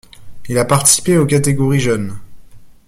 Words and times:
Il 0.49 0.57
a 0.57 0.65
participé 0.65 1.15
aux 1.19 1.27
catégories 1.27 1.79
jeunes. 1.79 2.17